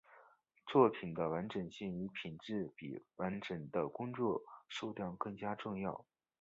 [0.65, 6.07] 作品的完面性和品质比完成的工作数量更加重要。